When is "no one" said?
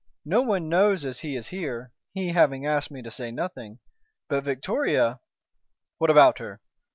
0.25-0.67